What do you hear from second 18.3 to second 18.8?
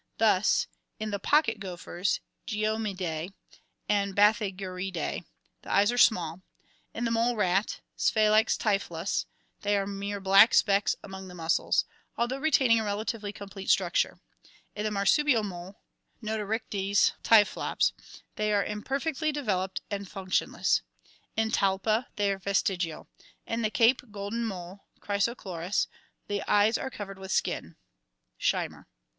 they are